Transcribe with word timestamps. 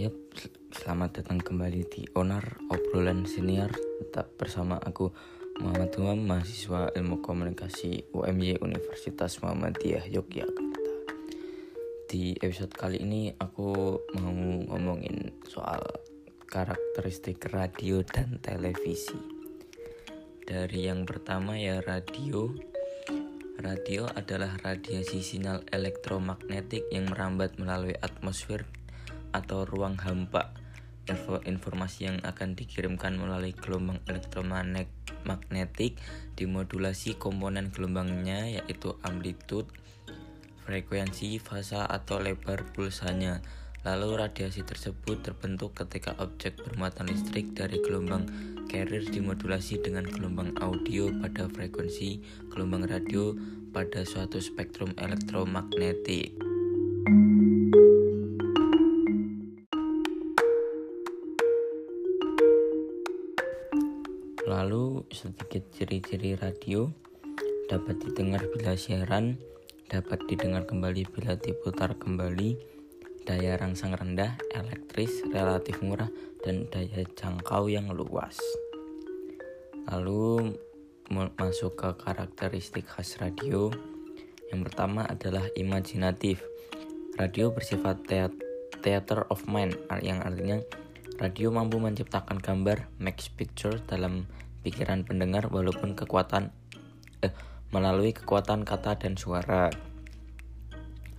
Yap, 0.00 0.16
selamat 0.72 1.20
datang 1.20 1.44
kembali 1.44 1.84
di 1.92 2.08
Onar 2.16 2.56
Obrolan 2.72 3.28
Senior. 3.28 3.68
Tetap 4.00 4.32
bersama 4.40 4.80
aku 4.80 5.12
Muhammad 5.60 5.92
Umam, 6.00 6.24
mahasiswa 6.24 6.88
ilmu 6.96 7.20
komunikasi 7.20 8.08
UMY 8.16 8.64
Universitas 8.64 9.44
Muhammadiyah 9.44 10.08
Yogyakarta. 10.08 10.80
Di 12.08 12.32
episode 12.40 12.72
kali 12.72 13.04
ini 13.04 13.36
aku 13.36 14.00
mau 14.16 14.32
ngomongin 14.72 15.36
soal 15.44 15.84
karakteristik 16.48 17.52
radio 17.52 18.00
dan 18.00 18.40
televisi. 18.40 19.20
Dari 20.48 20.88
yang 20.88 21.04
pertama 21.04 21.60
ya 21.60 21.84
radio. 21.84 22.48
Radio 23.60 24.08
adalah 24.08 24.56
radiasi 24.64 25.20
sinyal 25.20 25.68
elektromagnetik 25.68 26.88
yang 26.88 27.12
merambat 27.12 27.60
melalui 27.60 27.92
atmosfer 28.00 28.64
atau 29.30 29.66
ruang 29.66 29.96
hampa. 30.00 30.54
Informasi 31.42 32.06
yang 32.06 32.22
akan 32.22 32.54
dikirimkan 32.54 33.18
melalui 33.18 33.50
gelombang 33.50 33.98
elektromagnetik 34.06 35.98
dimodulasi 36.38 37.18
komponen 37.18 37.74
gelombangnya 37.74 38.46
yaitu 38.46 38.94
amplitude, 39.02 39.66
frekuensi, 40.62 41.42
fasa 41.42 41.82
atau 41.82 42.22
lebar 42.22 42.62
pulsanya. 42.70 43.42
Lalu 43.82 44.22
radiasi 44.22 44.62
tersebut 44.62 45.24
terbentuk 45.24 45.72
ketika 45.72 46.14
objek 46.20 46.60
bermuatan 46.62 47.08
listrik 47.10 47.56
dari 47.56 47.80
gelombang 47.80 48.28
carrier 48.70 49.02
dimodulasi 49.02 49.82
dengan 49.82 50.06
gelombang 50.06 50.54
audio 50.62 51.10
pada 51.18 51.50
frekuensi 51.50 52.22
gelombang 52.52 52.86
radio 52.86 53.34
pada 53.74 54.06
suatu 54.06 54.38
spektrum 54.38 54.94
elektromagnetik. 54.94 56.38
Lalu 64.48 65.04
sedikit 65.12 65.68
ciri-ciri 65.76 66.32
radio 66.32 66.88
dapat 67.68 68.00
didengar 68.00 68.40
bila 68.48 68.72
siaran, 68.72 69.36
dapat 69.92 70.24
didengar 70.32 70.64
kembali 70.64 71.04
bila 71.12 71.36
diputar 71.36 71.92
kembali, 72.00 72.56
daya 73.28 73.60
rangsang 73.60 73.92
rendah, 73.92 74.40
elektris, 74.56 75.20
relatif 75.28 75.84
murah, 75.84 76.08
dan 76.40 76.64
daya 76.72 77.04
jangkau 77.12 77.68
yang 77.68 77.92
luas. 77.92 78.40
Lalu 79.92 80.56
masuk 81.12 81.76
ke 81.76 81.90
karakteristik 82.00 82.88
khas 82.88 83.20
radio. 83.20 83.68
Yang 84.48 84.72
pertama 84.72 85.04
adalah 85.04 85.44
imajinatif. 85.52 86.40
Radio 87.20 87.52
bersifat 87.52 88.08
theater 88.80 89.28
of 89.28 89.44
mind 89.44 89.76
yang 90.00 90.24
artinya 90.24 90.64
radio 91.20 91.52
mampu 91.52 91.76
menciptakan 91.76 92.40
gambar 92.40 92.88
max 92.96 93.28
picture 93.28 93.76
dalam 93.84 94.24
pikiran 94.64 95.04
pendengar 95.04 95.52
walaupun 95.52 95.92
kekuatan 95.92 96.48
eh, 97.20 97.28
melalui 97.68 98.16
kekuatan 98.16 98.64
kata 98.64 98.96
dan 98.96 99.20
suara. 99.20 99.68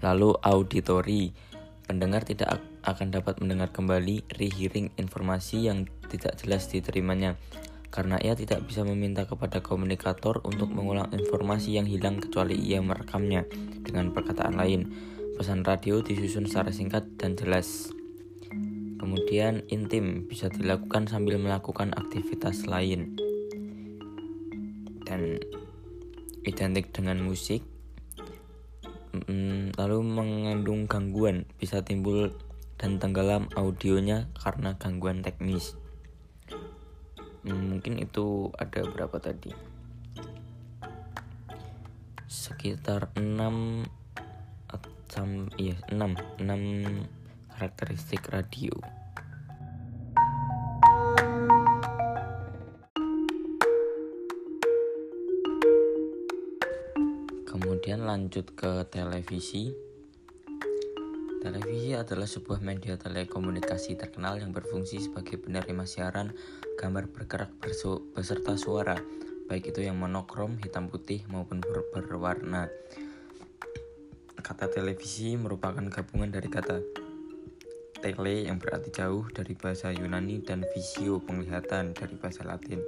Lalu 0.00 0.32
auditori 0.40 1.36
pendengar 1.84 2.24
tidak 2.24 2.64
akan 2.80 3.12
dapat 3.12 3.44
mendengar 3.44 3.68
kembali 3.76 4.24
rehearing 4.40 4.88
informasi 4.96 5.68
yang 5.68 5.84
tidak 6.08 6.40
jelas 6.40 6.64
diterimanya 6.72 7.36
karena 7.92 8.16
ia 8.24 8.32
tidak 8.32 8.64
bisa 8.64 8.86
meminta 8.86 9.28
kepada 9.28 9.60
komunikator 9.60 10.40
untuk 10.48 10.72
mengulang 10.72 11.12
informasi 11.12 11.76
yang 11.76 11.84
hilang 11.84 12.22
kecuali 12.22 12.56
ia 12.56 12.80
merekamnya. 12.80 13.44
Dengan 13.84 14.14
perkataan 14.16 14.56
lain, 14.56 14.88
pesan 15.36 15.66
radio 15.66 16.00
disusun 16.00 16.46
secara 16.48 16.72
singkat 16.72 17.04
dan 17.18 17.34
jelas. 17.36 17.99
Kemudian 19.00 19.64
intim 19.72 20.28
bisa 20.28 20.52
dilakukan 20.52 21.08
sambil 21.08 21.40
melakukan 21.40 21.96
aktivitas 21.96 22.68
lain. 22.68 23.16
Dan 25.08 25.40
identik 26.44 26.92
dengan 26.92 27.24
musik 27.24 27.64
lalu 29.80 29.98
mengandung 30.04 30.86
gangguan 30.86 31.48
bisa 31.58 31.82
timbul 31.82 32.30
dan 32.78 33.02
tenggelam 33.02 33.50
audionya 33.58 34.30
karena 34.38 34.78
gangguan 34.78 35.20
teknis 35.20 35.74
mungkin 37.44 37.98
itu 37.98 38.52
ada 38.60 38.84
berapa 38.84 39.16
tadi 39.18 39.50
sekitar 42.30 43.10
6 43.16 43.88
sam 45.10 45.50
iya 45.58 45.74
6 45.90 46.38
6 46.38 47.19
karakteristik 47.60 48.24
radio 48.32 48.72
Kemudian 57.44 58.08
lanjut 58.08 58.56
ke 58.56 58.88
televisi. 58.88 59.76
Televisi 61.44 61.92
adalah 61.92 62.24
sebuah 62.24 62.64
media 62.64 62.96
telekomunikasi 62.96 64.00
terkenal 64.00 64.40
yang 64.40 64.56
berfungsi 64.56 65.04
sebagai 65.04 65.36
penerima 65.36 65.84
siaran 65.84 66.32
gambar 66.80 67.12
bergerak 67.12 67.52
beserta 68.16 68.56
suara, 68.56 68.96
baik 69.52 69.76
itu 69.76 69.84
yang 69.84 70.00
monokrom, 70.00 70.56
hitam 70.64 70.88
putih 70.88 71.28
maupun 71.28 71.60
ber 71.60 71.84
berwarna. 71.92 72.72
Kata 74.40 74.72
televisi 74.72 75.36
merupakan 75.36 75.84
gabungan 75.90 76.32
dari 76.32 76.48
kata 76.48 76.99
tele 78.00 78.48
yang 78.48 78.56
berarti 78.56 78.88
jauh 78.88 79.28
dari 79.28 79.52
bahasa 79.52 79.92
Yunani 79.92 80.40
dan 80.40 80.64
visio 80.72 81.20
penglihatan 81.20 81.92
dari 81.92 82.16
bahasa 82.16 82.42
Latin. 82.48 82.80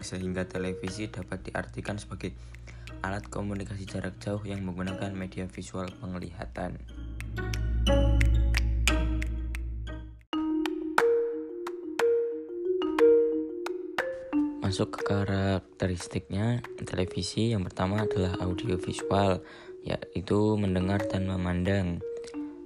Sehingga 0.00 0.48
televisi 0.48 1.06
dapat 1.12 1.46
diartikan 1.46 2.00
sebagai 2.00 2.32
alat 3.04 3.28
komunikasi 3.28 3.84
jarak 3.84 4.16
jauh 4.18 4.40
yang 4.48 4.64
menggunakan 4.64 5.12
media 5.12 5.44
visual 5.46 5.86
penglihatan. 6.00 6.80
Masuk 14.62 14.88
ke 14.96 15.00
karakteristiknya, 15.04 16.64
televisi 16.88 17.52
yang 17.52 17.68
pertama 17.68 18.08
adalah 18.08 18.40
audio 18.40 18.80
visual, 18.80 19.44
yaitu 19.84 20.56
mendengar 20.56 21.04
dan 21.12 21.28
memandang. 21.28 22.00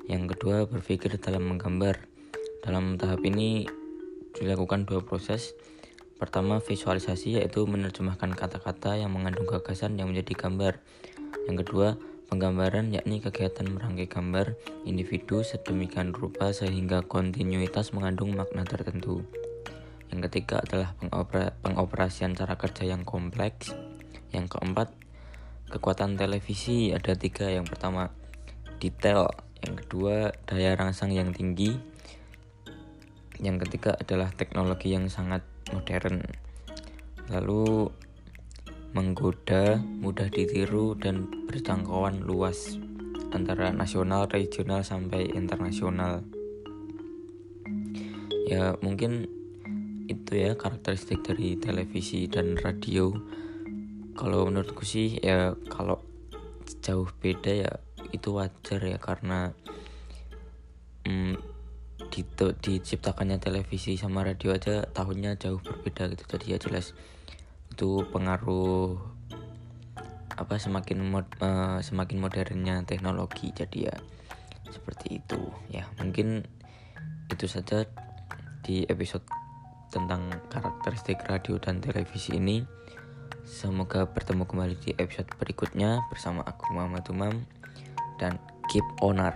Yang 0.06 0.34
kedua, 0.34 0.66
berpikir 0.70 1.18
dalam 1.18 1.46
menggambar. 1.50 2.06
Dalam 2.62 2.98
tahap 2.98 3.22
ini 3.22 3.66
dilakukan 4.38 4.86
dua 4.86 5.06
proses, 5.06 5.54
Pertama, 6.16 6.64
visualisasi 6.64 7.36
yaitu 7.36 7.68
menerjemahkan 7.68 8.32
kata-kata 8.32 8.96
yang 8.96 9.12
mengandung 9.12 9.44
gagasan 9.44 10.00
yang 10.00 10.08
menjadi 10.08 10.48
gambar. 10.48 10.80
Yang 11.44 11.56
kedua, 11.60 12.00
penggambaran 12.32 12.88
yakni 12.88 13.20
kegiatan 13.20 13.68
merangkai 13.68 14.08
gambar 14.08 14.56
individu 14.88 15.44
sedemikian 15.44 16.16
rupa 16.16 16.56
sehingga 16.56 17.04
kontinuitas 17.04 17.92
mengandung 17.92 18.32
makna 18.32 18.64
tertentu. 18.64 19.28
Yang 20.08 20.32
ketiga 20.32 20.64
adalah 20.64 20.96
pengoperasian 21.60 22.32
cara 22.32 22.56
kerja 22.56 22.88
yang 22.88 23.04
kompleks. 23.04 23.76
Yang 24.32 24.56
keempat, 24.56 24.96
kekuatan 25.68 26.16
televisi 26.16 26.96
ada 26.96 27.12
tiga. 27.12 27.52
Yang 27.52 27.76
pertama, 27.76 28.08
detail. 28.80 29.45
Yang 29.64 29.74
kedua, 29.86 30.34
daya 30.44 30.76
rangsang 30.76 31.14
yang 31.14 31.32
tinggi. 31.32 31.76
Yang 33.40 33.68
ketiga 33.68 33.96
adalah 33.96 34.32
teknologi 34.32 34.92
yang 34.92 35.08
sangat 35.12 35.44
modern 35.72 36.24
lalu 37.28 37.90
menggoda, 38.96 39.76
mudah 39.76 40.32
ditiru 40.32 40.96
dan 40.96 41.28
berjangkauan 41.44 42.24
luas 42.24 42.80
antara 43.34 43.68
nasional, 43.74 44.24
regional 44.30 44.80
sampai 44.80 45.28
internasional. 45.36 46.24
Ya, 48.48 48.78
mungkin 48.80 49.28
itu 50.06 50.32
ya 50.38 50.54
karakteristik 50.54 51.26
dari 51.26 51.58
televisi 51.58 52.30
dan 52.30 52.54
radio. 52.56 53.10
Kalau 54.16 54.48
menurutku 54.48 54.86
sih 54.86 55.20
ya 55.20 55.52
kalau 55.68 56.00
jauh 56.80 57.10
beda 57.20 57.52
ya 57.52 57.72
itu 58.12 58.34
wajar 58.34 58.80
ya 58.82 58.98
karena 58.98 59.54
mm, 61.06 61.56
di, 62.10 62.22
diciptakannya 62.36 63.38
televisi 63.40 63.96
sama 63.96 64.22
radio 64.24 64.54
aja 64.54 64.84
tahunnya 64.90 65.40
jauh 65.40 65.60
berbeda 65.60 66.12
gitu. 66.12 66.24
Jadi 66.36 66.44
ya 66.54 66.58
jelas 66.60 66.92
itu 67.72 68.04
pengaruh 68.08 68.96
apa 70.36 70.60
semakin 70.60 71.00
mod, 71.08 71.26
uh, 71.40 71.80
semakin 71.80 72.20
modernnya 72.20 72.84
teknologi. 72.84 73.52
Jadi 73.52 73.88
ya 73.88 73.96
seperti 74.68 75.20
itu. 75.22 75.40
Ya 75.72 75.88
mungkin 75.96 76.44
itu 77.32 77.46
saja 77.48 77.88
di 78.62 78.84
episode 78.86 79.24
tentang 79.90 80.28
karakteristik 80.52 81.22
radio 81.24 81.56
dan 81.56 81.80
televisi 81.80 82.36
ini. 82.36 82.66
Semoga 83.46 84.10
bertemu 84.10 84.42
kembali 84.42 84.74
di 84.82 84.90
episode 84.98 85.30
berikutnya 85.38 86.02
bersama 86.10 86.42
aku 86.42 86.74
Muhammad 86.74 87.06
Umam 87.14 87.46
keep 88.68 88.84
honor 89.02 89.34